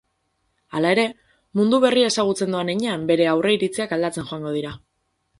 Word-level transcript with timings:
Hala 0.77 0.93
ere, 0.95 1.03
mundu 1.59 1.79
berria 1.83 2.07
ezagutzen 2.11 2.55
doan 2.57 2.71
heinean 2.73 3.03
bere 3.11 3.27
aurreiritziak 3.33 3.93
aldatzen 3.99 4.27
joango 4.31 4.55
dira. 4.57 4.73